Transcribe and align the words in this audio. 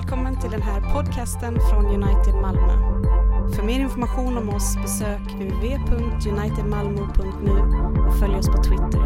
välkommen 0.00 0.40
till 0.40 0.50
den 0.50 0.62
här 0.62 0.92
podcasten 0.92 1.58
från 1.70 1.86
United 1.86 2.34
Malmö. 2.34 2.72
För 3.56 3.62
mer 3.62 3.80
information 3.80 4.38
om 4.38 4.48
oss 4.48 4.76
besök 4.76 5.20
www.unitedmalmo.nu 5.20 7.60
och 8.06 8.18
följ 8.18 8.34
oss 8.34 8.46
på 8.46 8.62
Twitter. 8.62 9.00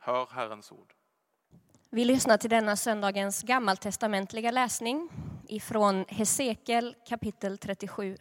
Hör 0.00 0.28
Herrens 0.30 0.72
ord. 0.72 0.94
Vi 1.90 2.04
lyssnar 2.04 2.36
till 2.36 2.50
denna 2.50 2.76
söndagens 2.76 3.42
gammaltestamentliga 3.42 4.50
läsning 4.50 5.08
ifrån 5.48 6.04
Hesekiel 6.08 6.94
kapitel 7.08 7.58
37. 7.58 8.16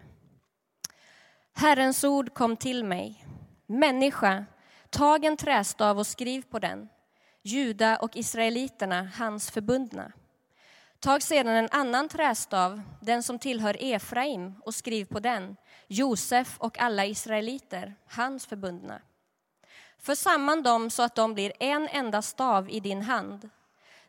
Herrens 1.53 2.03
ord 2.03 2.33
kom 2.33 2.57
till 2.57 2.83
mig. 2.83 3.28
Människa, 3.71 4.45
tag 4.89 5.25
en 5.25 5.37
trästav 5.37 5.99
och 5.99 6.07
skriv 6.07 6.41
på 6.41 6.59
den. 6.59 6.89
Juda 7.41 7.97
och 7.97 8.17
israeliterna, 8.17 9.09
hans 9.15 9.51
förbundna. 9.51 10.11
Tag 10.99 11.23
sedan 11.23 11.55
en 11.55 11.69
annan 11.71 12.09
trästav, 12.09 12.81
den 13.01 13.23
som 13.23 13.39
tillhör 13.39 13.77
Efraim, 13.79 14.55
och 14.65 14.75
skriv 14.75 15.05
på 15.05 15.19
den. 15.19 15.55
Josef 15.87 16.57
och 16.59 16.79
alla 16.79 17.05
israeliter, 17.05 17.95
hans 18.07 18.45
förbundna. 18.45 19.01
För 19.97 20.15
samman 20.15 20.63
dem 20.63 20.89
så 20.89 21.03
att 21.03 21.15
de 21.15 21.33
blir 21.33 21.53
en 21.59 21.87
enda 21.87 22.21
stav 22.21 22.69
i 22.69 22.79
din 22.79 23.01
hand. 23.01 23.49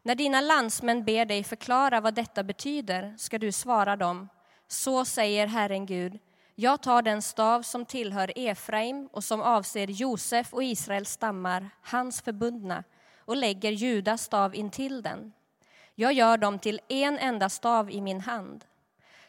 När 0.02 0.14
dina 0.14 0.40
landsmän 0.40 1.04
ber 1.04 1.24
dig 1.24 1.44
förklara 1.44 2.00
vad 2.00 2.14
detta 2.14 2.42
betyder 2.42 3.14
ska 3.18 3.38
du 3.38 3.52
svara 3.52 3.96
dem. 3.96 4.28
Så 4.68 5.04
säger 5.04 5.46
Herren 5.46 5.86
Gud. 5.86 6.18
Jag 6.62 6.80
tar 6.80 7.02
den 7.02 7.22
stav 7.22 7.62
som 7.62 7.84
tillhör 7.84 8.32
Efraim 8.36 9.08
och 9.12 9.24
som 9.24 9.40
avser 9.40 9.86
Josef 9.86 10.54
och 10.54 10.64
Israels 10.64 11.10
stammar, 11.10 11.70
hans 11.82 12.22
förbundna, 12.22 12.84
och 13.18 13.36
lägger 13.36 13.72
Judas 13.72 14.22
stav 14.22 14.54
intill 14.54 15.02
den. 15.02 15.32
Jag 15.94 16.12
gör 16.12 16.36
dem 16.36 16.58
till 16.58 16.80
en 16.88 17.18
enda 17.18 17.48
stav 17.48 17.90
i 17.90 18.00
min 18.00 18.20
hand. 18.20 18.64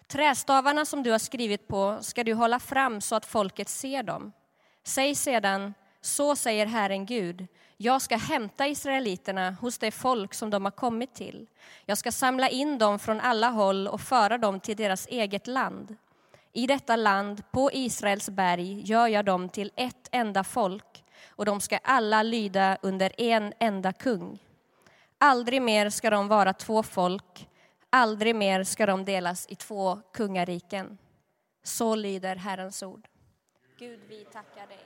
Trästavarna 0.08 0.86
som 0.86 1.04
du 1.04 1.12
har 1.12 1.20
skrivit 1.20 1.68
på 1.68 1.98
ska 2.02 2.24
du 2.24 2.34
hålla 2.34 2.59
fram 2.59 3.02
så 3.02 3.16
att 3.16 3.26
folket 3.26 3.70
ser 3.70 4.04
dem. 4.04 4.32
Säg 4.84 5.16
sedan, 5.16 5.74
så 6.02 6.36
säger 6.36 6.66
Herren 6.66 7.06
Gud, 7.06 7.48
jag 7.78 8.02
ska 8.02 8.18
hämta 8.18 8.68
israeliterna 8.68 9.52
hos 9.52 9.78
det 9.78 9.92
folk 9.92 10.34
som 10.34 10.50
de 10.50 10.66
har 10.66 10.72
kommit 10.72 11.14
till. 11.14 11.48
Jag 11.86 11.98
ska 11.98 12.12
samla 12.12 12.50
in 12.50 12.78
dem 12.78 13.00
från 13.00 13.20
alla 13.20 13.50
håll 13.50 13.88
och 13.88 14.02
föra 14.02 14.38
dem 14.38 14.59
till 14.59 14.78
deras 14.78 15.08
eget 15.08 15.48
land. 15.48 15.98
I 16.54 16.68
detta 16.68 16.96
land, 16.96 17.44
på 17.52 17.70
Israels 17.74 18.30
berg, 18.30 18.82
gör 18.82 19.08
jag 19.08 19.26
dem 19.26 19.50
till 19.50 19.72
ett 19.76 20.10
enda 20.12 20.44
folk 20.44 21.04
och 21.28 21.46
de 21.46 21.62
ska 21.62 21.78
alla 21.78 22.24
lyda 22.24 22.78
under 22.82 23.22
en 23.22 23.54
enda 23.60 23.94
kung. 23.94 24.40
Aldrig 25.18 25.62
mer 25.62 25.90
ska 25.90 26.10
de 26.10 26.28
vara 26.28 26.54
två 26.54 26.84
folk, 26.84 27.50
aldrig 27.90 28.36
mer 28.36 28.64
ska 28.64 28.86
de 28.86 29.06
delas 29.06 29.46
i 29.50 29.56
två 29.56 30.00
kungariken. 30.14 30.98
Så 31.64 31.96
lyder 31.96 32.36
Herrens 32.36 32.84
ord. 32.84 33.08
Gud, 33.80 34.00
vi 34.10 34.26
tackar 34.26 34.68
dig. 34.68 34.80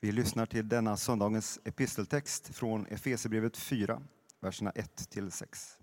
Vi 0.00 0.12
lyssnar 0.12 0.46
till 0.46 0.68
denna 0.68 0.96
söndagens 0.96 1.60
episteltext 1.64 2.54
från 2.54 2.86
Efesierbrevet 2.86 3.56
4, 3.56 4.02
verserna 4.40 4.70
1-6. 4.70 5.76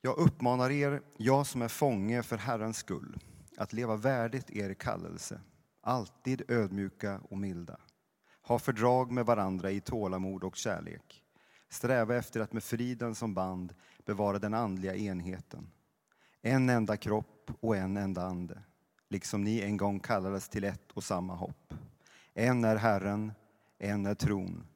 Jag 0.00 0.18
uppmanar 0.18 0.70
er, 0.70 1.02
jag 1.16 1.46
som 1.46 1.62
är 1.62 1.68
fånge 1.68 2.22
för 2.22 2.36
Herrens 2.36 2.76
skull, 2.76 3.16
att 3.56 3.72
leva 3.72 3.96
värdigt 3.96 4.50
er 4.50 4.74
kallelse, 4.74 5.40
alltid 5.80 6.50
ödmjuka 6.50 7.20
och 7.30 7.38
milda. 7.38 7.80
Ha 8.42 8.58
fördrag 8.58 9.10
med 9.10 9.26
varandra 9.26 9.70
i 9.70 9.80
tålamod 9.80 10.44
och 10.44 10.56
kärlek. 10.56 11.22
Sträva 11.68 12.16
efter 12.16 12.40
att 12.40 12.52
med 12.52 12.64
friden 12.64 13.14
som 13.14 13.34
band 13.34 13.74
bevara 14.06 14.38
den 14.38 14.54
andliga 14.54 14.94
enheten. 14.96 15.70
En 16.42 16.68
enda 16.68 16.96
kropp 16.96 17.50
och 17.60 17.76
en 17.76 17.96
enda 17.96 18.22
ande, 18.22 18.62
liksom 19.08 19.44
ni 19.44 19.60
en 19.60 19.76
gång 19.76 20.00
kallades 20.00 20.48
till 20.48 20.64
ett 20.64 20.92
och 20.92 21.04
samma 21.04 21.34
hopp. 21.34 21.74
En 22.34 22.64
är 22.64 22.76
Herren, 22.76 23.32
en 23.78 24.06
är 24.06 24.14
tron, 24.14 24.66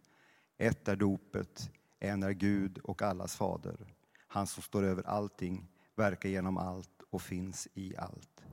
ett 0.59 0.89
är 0.89 0.97
dopet, 0.97 1.71
en 1.99 2.23
är 2.23 2.31
Gud 2.31 2.79
och 2.79 3.03
allas 3.03 3.37
fader. 3.37 3.95
Han 4.27 4.47
som 4.47 4.63
står 4.63 4.83
över 4.83 5.03
allting, 5.03 5.69
verkar 5.95 6.29
genom 6.29 6.57
allt 6.57 7.03
och 7.11 7.23
finns 7.23 7.69
i 7.75 7.97
allt. 7.97 8.45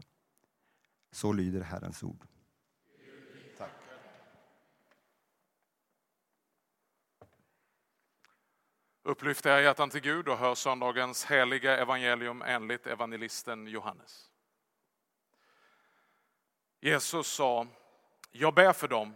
Så 1.11 1.33
lyder 1.33 1.61
Herrens 1.61 2.03
ord. 2.03 2.27
Tack. 3.57 3.71
Upplyft 9.03 9.45
era 9.45 9.61
hjärtan 9.61 9.89
till 9.89 10.01
Gud 10.01 10.27
och 10.27 10.37
hör 10.37 10.55
söndagens 10.55 11.25
heliga 11.25 11.77
evangelium 11.77 12.41
enligt 12.41 12.87
evangelisten 12.87 13.67
Johannes. 13.67 14.31
Jesus 16.79 17.27
sa, 17.27 17.67
jag 18.31 18.53
ber 18.53 18.73
för 18.73 18.87
dem. 18.87 19.13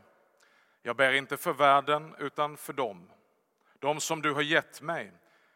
Jag 0.81 0.95
ber 0.95 1.13
inte 1.13 1.37
för 1.37 1.53
världen 1.53 2.15
utan 2.19 2.57
för 2.57 2.73
dem. 2.73 3.11
De 3.79 4.01
som 4.01 4.21
du 4.21 4.33
har 4.33 4.41
gett 4.41 4.81
mig 4.81 5.11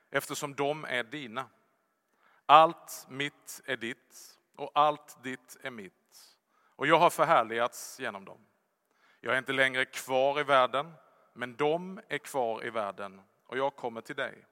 eftersom 0.09 0.56
de 0.56 0.86
är 0.86 1.03
dina. 1.03 1.50
Allt 2.46 3.06
mitt 3.09 3.62
är 3.66 3.78
ditt 3.78 4.38
och 4.56 4.72
allt 4.74 5.24
ditt 5.24 5.58
är 5.62 5.72
mitt. 5.72 5.94
Och 6.75 6.88
jag 6.88 7.00
har 7.00 7.09
förhärligats 7.09 8.00
genom 8.00 8.25
dem. 8.25 8.46
Jag 9.22 9.34
är 9.34 9.38
inte 9.38 9.53
längre 9.53 9.86
kvar 9.86 10.40
i 10.40 10.44
världen, 10.44 10.94
men 11.34 11.56
de 11.56 12.02
är 12.08 12.18
kvar 12.18 12.66
i 12.66 12.70
världen 12.70 13.22
och 13.46 13.58
jag 13.58 13.76
kommer 13.76 14.02
till 14.02 14.16
dig. 14.16 14.46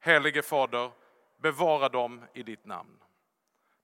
Helige 0.00 0.42
Fader, 0.42 0.90
bevara 1.36 1.88
dem 1.88 2.24
i 2.34 2.42
ditt 2.42 2.64
namn. 2.64 3.02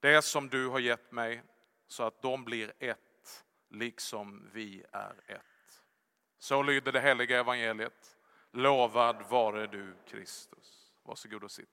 Det 0.01 0.23
som 0.23 0.49
du 0.49 0.69
har 0.69 0.79
gett 0.79 1.13
mig 1.13 1.43
så 1.87 2.03
att 2.03 2.23
de 2.23 2.45
blir 2.45 2.73
ett, 2.79 2.99
liksom 3.71 4.51
vi 4.53 4.85
är 4.93 5.15
ett. 5.27 5.83
Så 6.39 6.63
lyder 6.63 6.93
det 6.93 7.01
heliga 7.01 7.41
evangeliet. 7.41 8.17
Lovad 8.51 9.17
vare 9.29 9.67
du 9.67 9.95
Kristus. 10.07 10.93
Varsågod 11.03 11.45
och 11.45 11.51
sitt. 11.51 11.69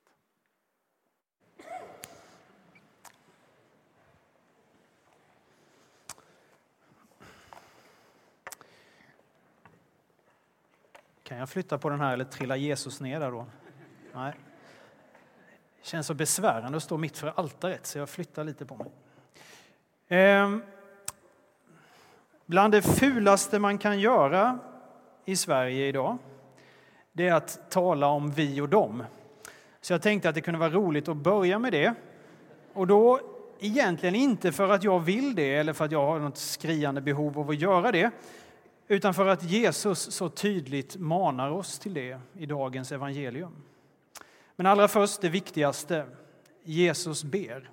Kan 11.24 11.38
jag 11.38 11.50
flytta 11.50 11.78
på 11.78 11.90
den 11.90 12.00
här 12.00 12.14
eller 12.14 12.26
trillar 12.26 12.56
Jesus 12.56 13.02
ner 13.02 13.20
där 13.20 13.32
då? 13.32 13.48
Nej. 14.14 14.34
Det 15.80 15.86
känns 15.86 16.08
så 16.08 16.14
besvärande 16.14 16.78
att 16.78 16.84
stå 16.84 16.98
mitt 16.98 17.18
för 17.18 17.34
altaret 17.36 17.86
så 17.86 17.98
jag 17.98 18.10
flyttar 18.10 18.44
lite 18.44 18.66
på 18.66 18.76
mig. 18.76 18.92
Ehm. 20.08 20.64
Bland 22.48 22.74
det 22.74 22.82
fulaste 22.82 23.60
man 23.60 23.78
kan 23.78 24.00
göra 24.00 24.60
i 25.26 25.36
Sverige 25.36 25.88
idag 25.88 26.18
det 27.18 27.28
är 27.28 27.34
att 27.34 27.72
tala 27.72 28.08
om 28.08 28.32
vi 28.32 28.62
och 28.62 28.70
dem. 28.70 29.04
Så 29.82 29.94
jag 29.94 30.02
tänkte 30.02 30.30
att 30.30 30.36
det 30.36 30.42
kunde 30.42 30.60
vara 30.60 30.70
roligt 30.70 31.08
att 31.08 31.18
börja 31.18 31.60
med 31.60 31.72
det. 31.72 31.94
Och 32.74 32.88
då 32.88 33.20
egentligen 33.60 34.16
inte 34.16 34.52
för 34.52 34.70
att 34.70 34.84
jag 34.84 35.00
vill 35.00 35.36
det 35.36 35.56
eller 35.56 35.74
för 35.74 35.86
att 35.86 35.92
jag 35.92 36.06
har 36.06 36.20
något 36.20 36.38
skriande 36.38 37.02
behov 37.02 37.40
av 37.40 37.50
att 37.50 37.60
göra 37.60 37.92
det, 37.92 38.12
utan 38.88 39.14
för 39.14 39.28
att 39.28 39.44
Jesus 39.44 40.12
så 40.12 40.30
tydligt 40.30 40.96
manar 40.96 41.52
oss 41.52 41.80
till 41.80 41.94
det 41.94 42.20
i 42.38 42.46
dagens 42.46 42.92
evangelium. 42.92 43.56
Men 44.56 44.66
allra 44.66 44.88
först 44.88 45.22
det 45.22 45.30
viktigaste. 45.30 46.06
Jesus 46.64 47.24
ber. 47.24 47.70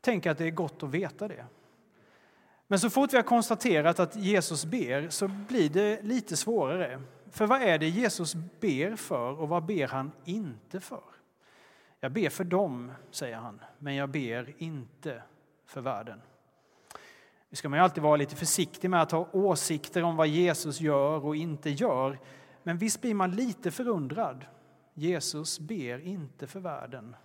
Tänk 0.00 0.26
att 0.26 0.38
det 0.38 0.44
är 0.44 0.50
gott 0.50 0.82
att 0.82 0.90
veta 0.90 1.28
det. 1.28 1.44
Men 2.70 2.78
så 2.78 2.90
fort 2.90 3.12
vi 3.12 3.16
har 3.16 3.24
konstaterat 3.24 4.00
att 4.00 4.16
Jesus 4.16 4.64
ber 4.64 5.08
så 5.08 5.28
blir 5.28 5.68
det 5.68 6.02
lite 6.02 6.36
svårare. 6.36 7.00
För 7.30 7.46
vad 7.46 7.62
är 7.62 7.78
det 7.78 7.88
Jesus 7.88 8.34
ber 8.60 8.96
för 8.96 9.40
och 9.40 9.48
vad 9.48 9.66
ber 9.66 9.86
han 9.86 10.12
inte 10.24 10.80
för? 10.80 11.02
Jag 12.00 12.12
ber 12.12 12.28
för 12.28 12.44
dem, 12.44 12.92
säger 13.10 13.36
han, 13.36 13.60
men 13.78 13.94
jag 13.94 14.08
ber 14.08 14.54
inte 14.58 15.22
för 15.66 15.80
världen. 15.80 16.20
Nu 17.50 17.56
ska 17.56 17.68
man 17.68 17.78
ju 17.78 17.82
alltid 17.82 18.02
vara 18.02 18.16
lite 18.16 18.36
försiktig 18.36 18.90
med 18.90 19.02
att 19.02 19.12
ha 19.12 19.28
åsikter 19.32 20.02
om 20.02 20.16
vad 20.16 20.28
Jesus 20.28 20.80
gör 20.80 21.26
och 21.26 21.36
inte 21.36 21.70
gör. 21.70 22.18
Men 22.62 22.78
visst 22.78 23.00
blir 23.00 23.14
man 23.14 23.30
lite 23.30 23.70
förundrad. 23.70 24.44
Jesus 24.94 25.58
ber 25.58 25.98
inte 25.98 26.46
för 26.46 26.60
världen. 26.60 27.16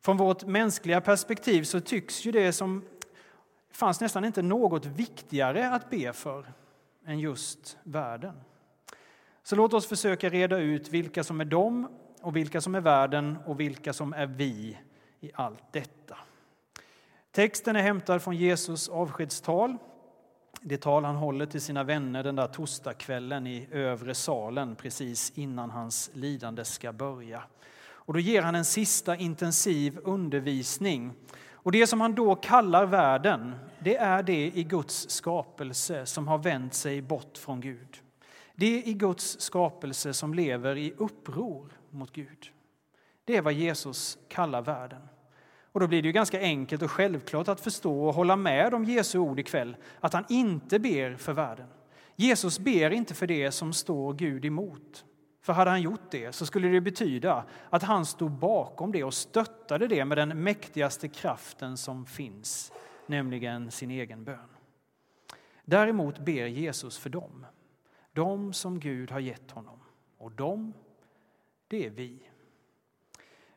Från 0.00 0.16
vårt 0.16 0.44
mänskliga 0.44 1.00
perspektiv 1.00 1.62
så 1.62 1.80
tycks 1.80 2.24
ju 2.24 2.32
det 2.32 2.52
som 2.52 2.84
fanns 3.72 4.00
nästan 4.00 4.24
inte 4.24 4.42
något 4.42 4.86
viktigare 4.86 5.70
att 5.70 5.90
be 5.90 6.12
för 6.12 6.52
än 7.06 7.18
just 7.18 7.78
världen. 7.82 8.40
Så 9.42 9.56
låt 9.56 9.74
oss 9.74 9.86
försöka 9.86 10.28
reda 10.28 10.58
ut 10.58 10.88
vilka 10.88 11.24
som 11.24 11.40
är 11.40 11.44
dem 11.44 11.88
och 12.20 12.36
vilka 12.36 12.60
som 12.60 12.74
är 12.74 12.80
världen 12.80 13.38
och 13.46 13.60
vilka 13.60 13.92
som 13.92 14.12
är 14.12 14.26
vi 14.26 14.78
i 15.20 15.30
allt 15.34 15.72
detta. 15.72 16.18
Texten 17.32 17.76
är 17.76 17.82
hämtad 17.82 18.22
från 18.22 18.36
Jesus 18.36 18.88
avskedstal. 18.88 19.76
Det 20.60 20.78
tal 20.78 21.04
han 21.04 21.16
håller 21.16 21.46
till 21.46 21.60
sina 21.60 21.84
vänner 21.84 22.22
den 22.22 22.36
där 22.36 22.46
torsdagskvällen 22.46 23.46
i 23.46 23.68
övre 23.70 24.14
salen 24.14 24.76
precis 24.76 25.32
innan 25.34 25.70
hans 25.70 26.10
lidande 26.14 26.64
ska 26.64 26.92
börja. 26.92 27.42
Och 28.04 28.14
då 28.14 28.20
ger 28.20 28.42
han 28.42 28.54
en 28.54 28.64
sista 28.64 29.16
intensiv 29.16 29.98
undervisning. 30.04 31.12
Och 31.62 31.72
det 31.72 31.86
som 31.86 32.00
han 32.00 32.14
då 32.14 32.34
kallar 32.34 32.86
världen, 32.86 33.54
det 33.78 33.96
är 33.96 34.22
det 34.22 34.52
i 34.54 34.64
Guds 34.64 35.10
skapelse 35.10 36.06
som 36.06 36.28
har 36.28 36.38
vänt 36.38 36.74
sig 36.74 37.02
bort 37.02 37.38
från 37.38 37.60
Gud. 37.60 38.02
Det 38.54 38.82
i 38.82 38.92
Guds 38.92 39.40
skapelse 39.40 40.14
som 40.14 40.34
lever 40.34 40.76
i 40.76 40.92
uppror 40.96 41.72
mot 41.90 42.12
Gud. 42.12 42.50
Det 43.24 43.36
är 43.36 43.42
vad 43.42 43.52
Jesus 43.52 44.18
kallar 44.28 44.62
världen. 44.62 45.02
Och 45.72 45.80
då 45.80 45.86
blir 45.86 46.02
det 46.02 46.06
ju 46.06 46.12
ganska 46.12 46.40
enkelt 46.40 46.82
och 46.82 46.90
självklart 46.90 47.48
att 47.48 47.60
förstå 47.60 48.04
och 48.04 48.14
hålla 48.14 48.36
med 48.36 48.74
om 48.74 48.84
Jesu 48.84 49.18
ord 49.18 49.40
ikväll, 49.40 49.76
att 50.00 50.12
han 50.12 50.24
inte 50.28 50.78
ber 50.78 51.16
för 51.16 51.32
världen. 51.32 51.68
Jesus 52.16 52.58
ber 52.58 52.90
inte 52.90 53.14
för 53.14 53.26
det 53.26 53.50
som 53.50 53.72
står 53.72 54.14
Gud 54.14 54.44
emot. 54.44 55.04
För 55.42 55.52
hade 55.52 55.70
han 55.70 55.82
gjort 55.82 56.10
det 56.10 56.32
så 56.32 56.46
skulle 56.46 56.68
det 56.68 56.80
betyda 56.80 57.44
att 57.70 57.82
han 57.82 58.06
stod 58.06 58.30
bakom 58.30 58.92
det 58.92 59.04
och 59.04 59.14
stöttade 59.14 59.86
det 59.86 60.04
med 60.04 60.18
den 60.18 60.42
mäktigaste 60.42 61.08
kraften 61.08 61.76
som 61.76 62.06
finns, 62.06 62.72
nämligen 63.06 63.70
sin 63.70 63.90
egen 63.90 64.24
bön. 64.24 64.48
Däremot 65.64 66.18
ber 66.18 66.46
Jesus 66.46 66.98
för 66.98 67.10
dem, 67.10 67.46
de 68.12 68.52
som 68.52 68.80
Gud 68.80 69.10
har 69.10 69.20
gett 69.20 69.50
honom. 69.50 69.80
Och 70.18 70.32
de, 70.32 70.72
det 71.68 71.86
är 71.86 71.90
vi. 71.90 72.28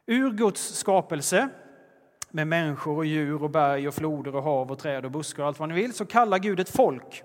Ur 0.05 0.31
Guds 0.31 0.61
skapelse 0.61 1.49
med 2.31 2.47
människor 2.47 2.97
och 2.97 3.05
djur 3.05 3.43
och 3.43 3.49
berg 3.49 3.87
och 3.87 3.93
floder 3.93 4.35
och 4.35 4.43
hav 4.43 4.71
och 4.71 4.79
träd 4.79 5.05
och 5.05 5.11
buskar 5.11 5.43
och 5.43 5.47
allt 5.47 5.59
vad 5.59 5.69
ni 5.69 5.75
vill, 5.75 5.93
så 5.93 6.05
kallar 6.05 6.39
Gud 6.39 6.59
ett 6.59 6.69
folk. 6.69 7.23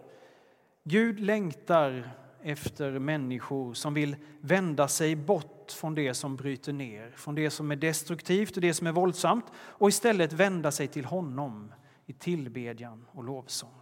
Gud 0.84 1.20
längtar 1.20 2.10
efter 2.42 2.98
människor 2.98 3.74
som 3.74 3.94
vill 3.94 4.16
vända 4.40 4.88
sig 4.88 5.16
bort 5.16 5.72
från 5.72 5.94
det 5.94 6.14
som 6.14 6.36
bryter 6.36 6.72
ner, 6.72 7.10
från 7.10 7.34
det 7.34 7.50
som 7.50 7.70
är 7.70 7.76
destruktivt 7.76 8.56
och 8.56 8.62
det 8.62 8.74
som 8.74 8.86
är 8.86 8.92
våldsamt 8.92 9.44
och 9.54 9.88
istället 9.88 10.32
vända 10.32 10.70
sig 10.70 10.88
till 10.88 11.04
honom 11.04 11.72
i 12.06 12.12
tillbedjan 12.12 13.06
och 13.12 13.24
lovsång. 13.24 13.80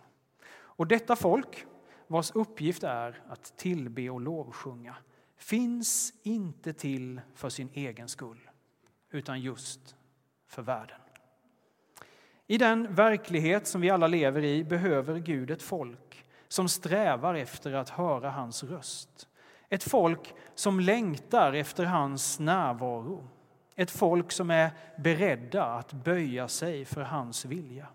Och 0.50 0.86
detta 0.86 1.16
folk, 1.16 1.66
vars 2.06 2.30
uppgift 2.34 2.82
är 2.82 3.22
att 3.28 3.56
tillbe 3.56 4.10
och 4.10 4.20
lovsjunga, 4.20 4.96
finns 5.36 6.12
inte 6.22 6.72
till 6.72 7.20
för 7.34 7.48
sin 7.48 7.68
egen 7.72 8.08
skull, 8.08 8.50
utan 9.10 9.40
just 9.40 9.96
för 10.46 10.62
världen. 10.62 11.00
I 12.46 12.58
den 12.58 12.94
verklighet 12.94 13.66
som 13.66 13.80
vi 13.80 13.90
alla 13.90 14.06
lever 14.06 14.44
i 14.44 14.64
behöver 14.64 15.18
Gud 15.18 15.50
ett 15.50 15.62
folk 15.62 16.24
som 16.48 16.68
strävar 16.68 17.34
efter 17.34 17.72
att 17.72 17.88
höra 17.88 18.30
hans 18.30 18.64
röst. 18.64 19.28
Ett 19.68 19.82
folk 19.82 20.34
som 20.54 20.80
längtar 20.80 21.52
efter 21.52 21.84
hans 21.84 22.38
närvaro. 22.38 23.28
Ett 23.76 23.90
folk 23.90 24.32
som 24.32 24.50
är 24.50 24.70
beredda 24.96 25.64
att 25.64 25.92
böja 25.92 26.48
sig 26.48 26.84
för 26.84 27.02
hans 27.02 27.44
vilja. 27.44 27.86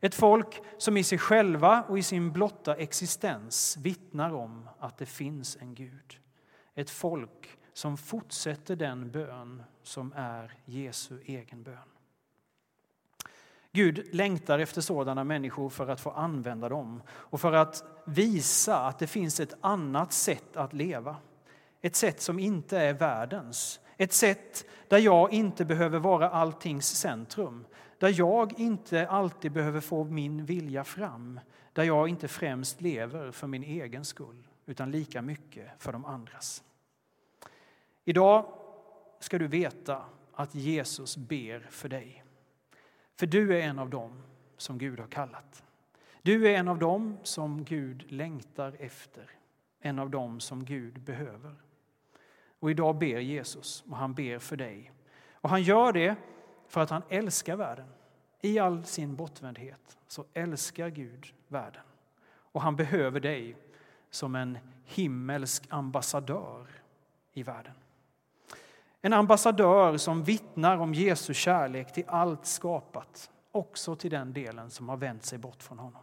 Ett 0.00 0.14
folk 0.14 0.62
som 0.78 0.96
i 0.96 1.04
sig 1.04 1.18
själva 1.18 1.82
och 1.88 1.98
i 1.98 2.02
sin 2.02 2.32
blotta 2.32 2.76
existens 2.76 3.76
vittnar 3.76 4.34
om 4.34 4.68
att 4.78 4.98
det 4.98 5.06
finns 5.06 5.56
en 5.60 5.74
Gud. 5.74 6.18
Ett 6.74 6.90
folk 6.90 7.58
som 7.72 7.96
fortsätter 7.96 8.76
den 8.76 9.10
bön 9.10 9.62
som 9.82 10.12
är 10.16 10.54
Jesu 10.64 11.20
egen 11.24 11.62
bön. 11.62 11.97
Gud 13.72 14.14
längtar 14.14 14.58
efter 14.58 14.80
sådana 14.80 15.24
människor 15.24 15.68
för 15.68 15.88
att 15.88 16.00
få 16.00 16.10
använda 16.10 16.68
dem 16.68 17.02
och 17.08 17.40
för 17.40 17.52
att 17.52 17.84
visa 18.04 18.78
att 18.78 18.98
det 18.98 19.06
finns 19.06 19.40
ett 19.40 19.54
annat 19.60 20.12
sätt 20.12 20.56
att 20.56 20.72
leva. 20.72 21.16
Ett 21.80 21.96
sätt 21.96 22.20
som 22.20 22.38
inte 22.38 22.78
är 22.78 22.92
världens. 22.92 23.80
Ett 23.96 24.12
sätt 24.12 24.64
där 24.88 24.98
jag 24.98 25.32
inte 25.32 25.64
behöver 25.64 25.98
vara 25.98 26.30
alltings 26.30 26.86
centrum. 26.86 27.66
Där 27.98 28.14
jag 28.18 28.60
inte 28.60 29.08
alltid 29.08 29.52
behöver 29.52 29.80
få 29.80 30.04
min 30.04 30.44
vilja 30.44 30.84
fram. 30.84 31.40
Där 31.72 31.84
jag 31.84 32.08
inte 32.08 32.28
främst 32.28 32.80
lever 32.80 33.30
för 33.30 33.46
min 33.46 33.62
egen 33.62 34.04
skull 34.04 34.48
utan 34.66 34.90
lika 34.90 35.22
mycket 35.22 35.70
för 35.78 35.92
de 35.92 36.04
andras. 36.04 36.62
Idag 38.04 38.46
ska 39.20 39.38
du 39.38 39.46
veta 39.46 40.04
att 40.32 40.54
Jesus 40.54 41.16
ber 41.16 41.66
för 41.70 41.88
dig. 41.88 42.24
För 43.18 43.26
du 43.26 43.56
är 43.56 43.60
en 43.60 43.78
av 43.78 43.90
dem 43.90 44.22
som 44.56 44.78
Gud 44.78 45.00
har 45.00 45.06
kallat. 45.06 45.64
Du 46.22 46.48
är 46.48 46.58
en 46.58 46.68
av 46.68 46.78
dem 46.78 47.18
som 47.22 47.64
Gud 47.64 48.12
längtar 48.12 48.76
efter, 48.78 49.30
en 49.80 49.98
av 49.98 50.10
dem 50.10 50.40
som 50.40 50.64
Gud 50.64 51.00
behöver. 51.00 51.54
Och 52.58 52.70
idag 52.70 52.98
ber 52.98 53.18
Jesus 53.18 53.84
och 53.90 53.96
han 53.96 54.14
ber 54.14 54.38
för 54.38 54.56
dig. 54.56 54.92
Och 55.32 55.50
han 55.50 55.62
gör 55.62 55.92
det 55.92 56.16
för 56.68 56.80
att 56.80 56.90
han 56.90 57.02
älskar 57.08 57.56
världen. 57.56 57.88
I 58.40 58.58
all 58.58 58.84
sin 58.84 59.16
bortvändhet 59.16 59.98
så 60.08 60.24
älskar 60.34 60.88
Gud 60.88 61.34
världen. 61.48 61.84
Och 62.26 62.62
han 62.62 62.76
behöver 62.76 63.20
dig 63.20 63.56
som 64.10 64.34
en 64.34 64.58
himmelsk 64.84 65.64
ambassadör 65.68 66.66
i 67.32 67.42
världen. 67.42 67.74
En 69.02 69.12
ambassadör 69.12 69.96
som 69.96 70.24
vittnar 70.24 70.76
om 70.76 70.94
Jesu 70.94 71.34
kärlek 71.34 71.92
till 71.92 72.04
allt 72.06 72.46
skapat, 72.46 73.30
också 73.52 73.96
till 73.96 74.10
den 74.10 74.32
delen 74.32 74.70
som 74.70 74.88
har 74.88 74.96
vänt 74.96 75.24
sig 75.24 75.38
bort 75.38 75.62
från 75.62 75.78
honom. 75.78 76.02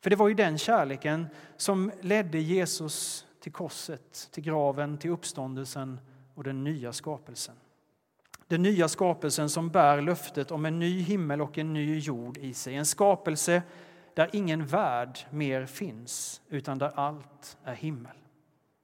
För 0.00 0.10
det 0.10 0.16
var 0.16 0.28
ju 0.28 0.34
den 0.34 0.58
kärleken 0.58 1.26
som 1.56 1.92
ledde 2.00 2.38
Jesus 2.38 3.26
till 3.40 3.52
korset, 3.52 4.28
till 4.32 4.42
graven, 4.42 4.98
till 4.98 5.10
uppståndelsen 5.10 6.00
och 6.34 6.44
den 6.44 6.64
nya 6.64 6.92
skapelsen. 6.92 7.54
Den 8.46 8.62
nya 8.62 8.88
skapelsen 8.88 9.50
som 9.50 9.70
bär 9.70 10.00
löftet 10.00 10.50
om 10.50 10.66
en 10.66 10.78
ny 10.78 11.00
himmel 11.00 11.40
och 11.40 11.58
en 11.58 11.72
ny 11.72 11.98
jord 11.98 12.38
i 12.38 12.54
sig. 12.54 12.74
En 12.74 12.86
skapelse 12.86 13.62
där 14.14 14.30
ingen 14.32 14.66
värld 14.66 15.18
mer 15.30 15.66
finns, 15.66 16.40
utan 16.48 16.78
där 16.78 16.92
allt 16.94 17.58
är 17.64 17.74
himmel. 17.74 18.16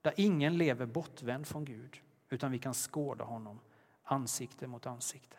Där 0.02 0.12
ingen 0.16 0.58
lever 0.58 0.86
bortvänd 0.86 1.46
från 1.46 1.64
Gud 1.64 2.00
utan 2.34 2.52
vi 2.52 2.58
kan 2.58 2.74
skåda 2.74 3.24
honom 3.24 3.60
ansikte 4.04 4.66
mot 4.66 4.86
ansikte. 4.86 5.36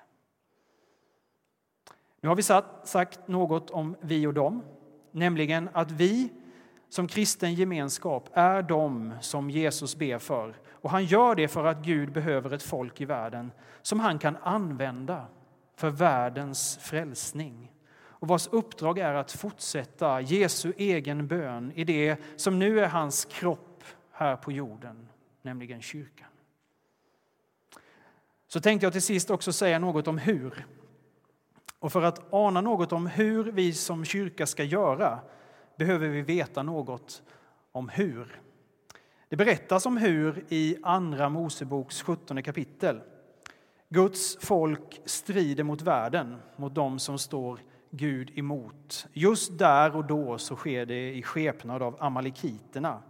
Nu 2.21 2.29
har 2.29 2.35
vi 2.35 2.43
sagt 2.87 3.27
något 3.27 3.69
om 3.69 3.95
vi 4.01 4.27
och 4.27 4.33
dem, 4.33 4.63
nämligen 5.11 5.69
att 5.73 5.91
vi 5.91 6.29
som 6.89 7.07
kristen 7.07 7.53
gemenskap 7.53 8.29
är 8.33 8.61
de 8.61 9.13
som 9.21 9.49
Jesus 9.49 9.95
ber 9.95 10.19
för. 10.19 10.55
Och 10.69 10.89
han 10.89 11.05
gör 11.05 11.35
det 11.35 11.47
för 11.47 11.65
att 11.65 11.85
Gud 11.85 12.11
behöver 12.11 12.53
ett 12.53 12.63
folk 12.63 13.01
i 13.01 13.05
världen 13.05 13.51
som 13.81 13.99
han 13.99 14.19
kan 14.19 14.37
använda 14.37 15.25
för 15.75 15.89
världens 15.89 16.77
frälsning 16.77 17.71
och 18.25 18.27
vars 18.27 18.47
uppdrag 18.47 18.99
är 18.99 19.13
att 19.13 19.31
fortsätta 19.31 20.21
Jesu 20.21 20.73
egen 20.77 21.27
bön 21.27 21.71
i 21.75 21.83
det 21.83 22.17
som 22.35 22.59
nu 22.59 22.79
är 22.79 22.87
hans 22.87 23.25
kropp 23.25 23.83
här 24.11 24.35
på 24.35 24.51
jorden, 24.51 25.07
nämligen 25.41 25.81
kyrkan. 25.81 26.27
Så 28.55 28.61
tänkte 28.61 28.85
jag 28.85 28.93
till 28.93 29.01
sist 29.01 29.29
också 29.29 29.53
säga 29.53 29.79
något 29.79 30.07
om 30.07 30.17
hur. 30.17 30.65
Och 31.79 31.91
för 31.91 32.01
att 32.01 32.33
ana 32.33 32.61
något 32.61 32.91
om 32.91 33.07
hur 33.07 33.43
vi 33.43 33.73
som 33.73 34.05
kyrka 34.05 34.45
ska 34.45 34.63
göra 34.63 35.19
behöver 35.77 36.07
vi 36.07 36.21
veta 36.21 36.63
något 36.63 37.23
om 37.71 37.89
hur. 37.89 38.41
Det 39.29 39.35
berättas 39.35 39.85
om 39.85 39.97
hur 39.97 40.45
i 40.49 40.77
Andra 40.83 41.29
Moseboks 41.29 42.01
17 42.01 42.43
kapitel. 42.43 43.01
Guds 43.89 44.37
folk 44.41 45.01
strider 45.05 45.63
mot 45.63 45.81
världen, 45.81 46.37
mot 46.55 46.75
dem 46.75 46.99
som 46.99 47.17
står 47.17 47.59
Gud 47.89 48.37
emot. 48.37 49.07
Just 49.13 49.57
där 49.57 49.95
och 49.95 50.05
då 50.05 50.37
så 50.37 50.55
sker 50.55 50.85
det 50.85 51.13
i 51.13 51.23
skepnad 51.23 51.81
av 51.81 51.95
amalekiterna. 51.99 53.01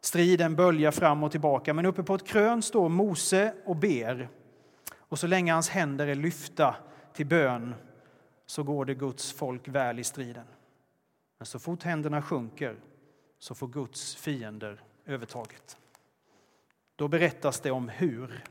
Striden 0.00 0.56
böljar 0.56 0.90
fram 0.90 1.22
och 1.22 1.30
tillbaka, 1.30 1.74
men 1.74 1.86
uppe 1.86 2.02
på 2.02 2.14
ett 2.14 2.26
krön 2.26 2.62
står 2.62 2.88
Mose 2.88 3.54
och 3.64 3.76
ber 3.76 4.28
och 5.08 5.18
så 5.18 5.26
länge 5.26 5.52
hans 5.52 5.68
händer 5.68 6.06
är 6.06 6.14
lyfta 6.14 6.76
till 7.12 7.26
bön 7.26 7.74
så 8.46 8.62
går 8.62 8.84
det 8.84 8.94
Guds 8.94 9.32
folk 9.32 9.68
väl 9.68 9.98
i 9.98 10.04
striden. 10.04 10.46
Men 11.38 11.46
så 11.46 11.58
fort 11.58 11.82
händerna 11.82 12.22
sjunker 12.22 12.76
så 13.38 13.54
får 13.54 13.68
Guds 13.68 14.16
fiender 14.16 14.80
övertaget. 15.06 15.78
Då 16.96 17.08
berättas 17.08 17.60
det 17.60 17.70
om 17.70 17.88
hur. 17.88 18.44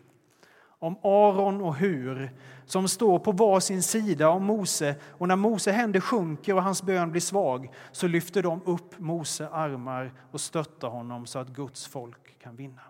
Om 0.79 0.97
Aron 1.03 1.61
och 1.61 1.75
Hur 1.75 2.31
som 2.65 2.87
står 2.87 3.19
på 3.19 3.31
var 3.31 3.59
sin 3.59 3.83
sida 3.83 4.29
om 4.29 4.45
Mose. 4.45 4.95
Och 5.11 5.27
när 5.27 5.35
Mose 5.35 5.71
händer 5.71 5.99
sjunker 5.99 6.55
och 6.55 6.63
hans 6.63 6.83
bön 6.83 7.11
blir 7.11 7.21
svag 7.21 7.73
så 7.91 8.07
lyfter 8.07 8.43
de 8.43 8.61
upp 8.65 8.99
Mose 8.99 9.49
armar 9.49 10.13
och 10.31 10.41
stöttar 10.41 10.87
honom 10.87 11.25
så 11.25 11.39
att 11.39 11.47
Guds 11.47 11.87
folk 11.87 12.39
kan 12.39 12.55
vinna. 12.55 12.81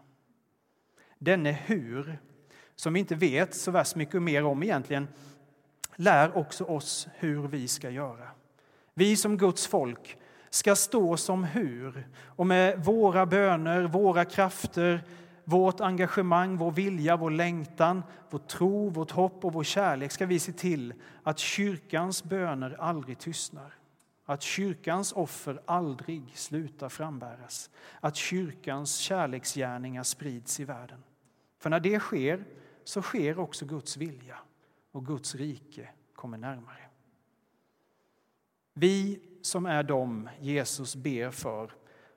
Denne 1.20 1.52
Hur 1.52 2.20
som 2.76 2.94
vi 2.94 3.00
inte 3.00 3.16
vet 3.16 3.56
så 3.56 3.72
värst 3.72 3.96
mycket 3.96 4.22
mer 4.22 4.46
om 4.46 4.64
egentligen. 4.64 5.08
lär 5.96 6.38
också 6.38 6.64
oss 6.64 7.08
hur 7.14 7.48
vi 7.48 7.68
ska 7.68 7.90
göra. 7.90 8.28
Vi 8.94 9.16
som 9.16 9.38
Guds 9.38 9.68
folk 9.68 10.18
ska 10.50 10.76
stå 10.76 11.18
som 11.18 11.44
hur 11.44 12.08
och 12.26 12.48
med 12.48 12.86
våra 12.86 13.26
böner, 13.26 13.82
våra 13.84 14.26
krafter, 14.26 15.04
vårt 15.44 15.82
engagemang, 15.82 16.58
vår 16.58 16.72
vilja, 16.72 17.18
vår 17.18 17.32
längtan, 17.32 18.04
vår 18.30 18.40
tro, 18.40 18.90
vårt 18.90 19.12
hopp 19.12 19.46
och 19.46 19.54
vår 19.54 19.64
kärlek 19.64 20.12
ska 20.12 20.26
vi 20.26 20.40
se 20.40 20.52
till 20.52 20.94
att 21.24 21.40
kyrkans 21.40 22.24
böner 22.24 22.76
aldrig 22.80 23.20
tystnar. 23.20 23.74
Att 24.26 24.42
kyrkans 24.42 25.12
offer 25.12 25.62
aldrig 25.66 26.32
slutar 26.34 26.90
frambäras. 26.90 27.70
Att 28.00 28.16
kyrkans 28.16 28.96
kärleksgärningar 28.96 30.04
sprids 30.04 30.60
i 30.60 30.64
världen. 30.64 31.04
För 31.60 31.70
när 31.70 31.80
det 31.80 32.00
sker 32.00 32.44
så 32.86 33.02
sker 33.02 33.40
också 33.40 33.66
Guds 33.66 33.98
vilja 33.98 34.38
och 34.92 35.06
Guds 35.06 35.36
rike 35.36 35.90
kommer 36.16 36.38
närmare. 36.38 36.90
Vi 38.74 39.22
som 39.42 39.66
är 39.66 39.84
de 39.84 40.30
Jesus 40.40 40.96
ber 40.96 41.32
för 41.32 41.72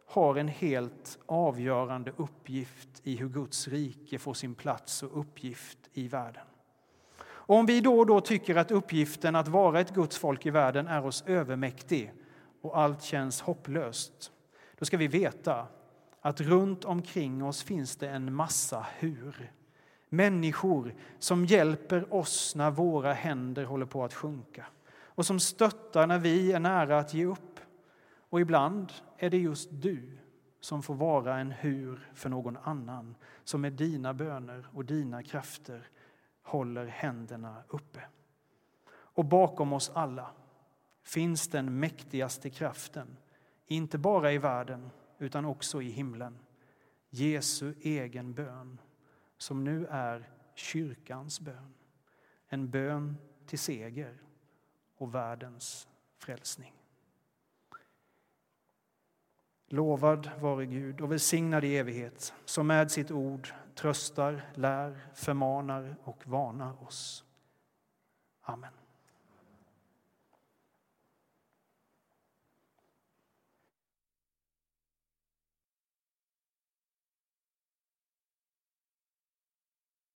har 0.06 0.36
en 0.36 0.48
helt 0.48 1.18
avgörande 1.26 2.12
uppgift 2.16 2.88
i 3.02 3.16
hur 3.16 3.28
Guds 3.28 3.68
rike 3.68 4.18
får 4.18 4.34
sin 4.34 4.54
plats 4.54 5.02
och 5.02 5.20
uppgift 5.20 5.78
i 5.92 6.08
världen. 6.08 6.44
Och 7.20 7.56
om 7.56 7.66
vi 7.66 7.80
då 7.80 7.98
och 7.98 8.06
då 8.06 8.20
tycker 8.20 8.56
att 8.56 8.70
uppgiften 8.70 9.36
att 9.36 9.48
vara 9.48 9.80
ett 9.80 9.94
Guds 9.94 10.18
folk 10.18 10.46
i 10.46 10.50
världen 10.50 10.86
är 10.86 11.06
oss 11.06 11.24
övermäktig 11.26 12.12
och 12.60 12.78
allt 12.78 13.02
känns 13.02 13.40
hopplöst, 13.40 14.32
då 14.78 14.84
ska 14.84 14.96
vi 14.96 15.08
veta 15.08 15.66
att 16.20 16.40
runt 16.40 16.84
omkring 16.84 17.44
oss 17.44 17.62
finns 17.62 17.96
det 17.96 18.08
en 18.08 18.34
massa 18.34 18.86
hur. 18.98 19.52
Människor 20.08 20.94
som 21.18 21.44
hjälper 21.44 22.14
oss 22.14 22.54
när 22.54 22.70
våra 22.70 23.12
händer 23.12 23.64
håller 23.64 23.86
på 23.86 24.04
att 24.04 24.14
sjunka 24.14 24.66
och 25.18 25.26
som 25.26 25.40
stöttar 25.40 26.06
när 26.06 26.18
vi 26.18 26.52
är 26.52 26.60
nära 26.60 26.98
att 26.98 27.14
ge 27.14 27.24
upp. 27.24 27.60
Och 28.30 28.40
ibland 28.40 28.92
är 29.16 29.30
det 29.30 29.38
just 29.38 29.68
du 29.72 30.18
som 30.60 30.82
får 30.82 30.94
vara 30.94 31.38
en 31.38 31.50
hur 31.50 32.10
för 32.14 32.28
någon 32.28 32.56
annan 32.56 33.14
som 33.44 33.60
med 33.60 33.72
dina 33.72 34.14
böner 34.14 34.66
och 34.72 34.84
dina 34.84 35.22
krafter 35.22 35.88
håller 36.42 36.86
händerna 36.86 37.62
uppe. 37.68 38.00
Och 38.90 39.24
bakom 39.24 39.72
oss 39.72 39.90
alla 39.94 40.30
finns 41.02 41.48
den 41.48 41.78
mäktigaste 41.78 42.50
kraften, 42.50 43.16
inte 43.66 43.98
bara 43.98 44.32
i 44.32 44.38
världen 44.38 44.90
utan 45.18 45.44
också 45.44 45.82
i 45.82 45.90
himlen. 45.90 46.38
Jesu 47.10 47.74
egen 47.80 48.32
bön, 48.32 48.80
som 49.38 49.64
nu 49.64 49.86
är 49.86 50.30
kyrkans 50.54 51.40
bön. 51.40 51.74
En 52.48 52.70
bön 52.70 53.16
till 53.46 53.58
seger 53.58 54.22
och 54.96 55.14
världens 55.14 55.88
frälsning. 56.18 56.74
Lovad 59.66 60.30
vare 60.40 60.66
Gud 60.66 61.00
och 61.00 61.12
välsignad 61.12 61.64
i 61.64 61.76
evighet 61.76 62.34
som 62.44 62.66
med 62.66 62.90
sitt 62.90 63.10
ord 63.10 63.48
tröstar, 63.74 64.50
lär, 64.54 65.08
förmanar 65.14 65.96
och 66.04 66.26
varnar 66.26 66.82
oss. 66.82 67.24
Amen. 68.42 68.77